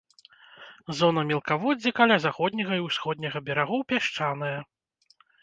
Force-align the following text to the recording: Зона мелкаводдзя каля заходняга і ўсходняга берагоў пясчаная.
Зона 1.01 1.23
мелкаводдзя 1.31 1.91
каля 1.99 2.17
заходняга 2.25 2.73
і 2.81 2.83
ўсходняга 2.87 3.43
берагоў 3.51 3.85
пясчаная. 3.95 4.53